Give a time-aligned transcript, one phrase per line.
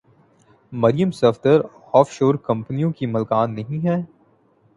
[0.73, 1.61] مریم Safdar
[1.93, 4.01] offshore کمپنیوں کی مالکن نہیں ہیں؟